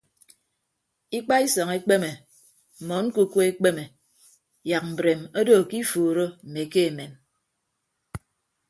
Ikpaisọñ 1.17 1.69
ekpeme 1.77 2.11
mmọn 2.81 3.03
ñkuku 3.07 3.39
ekpeme 3.49 3.83
yak 4.69 4.83
mbreem 4.91 5.21
odo 5.39 5.55
ke 5.69 5.75
ifuuro 5.83 6.25
mme 6.47 6.61
ke 6.71 6.81
emem. 6.89 7.13